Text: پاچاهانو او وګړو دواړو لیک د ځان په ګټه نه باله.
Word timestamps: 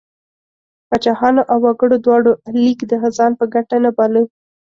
پاچاهانو 0.89 1.41
او 1.51 1.57
وګړو 1.65 1.97
دواړو 2.05 2.31
لیک 2.63 2.79
د 2.87 2.93
ځان 3.17 3.31
په 3.39 3.45
ګټه 3.53 3.77
نه 3.85 3.91
باله. 3.97 4.21